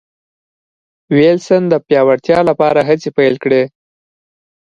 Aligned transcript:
وېلسن 1.17 1.63
د 1.69 1.73
پیاوړتیا 1.85 2.39
لپاره 2.49 2.79
هڅې 2.89 3.09
پیل 3.17 3.35
کړې. 3.43 3.63